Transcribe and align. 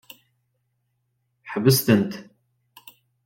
Ḥbes-tent! 1.51 2.13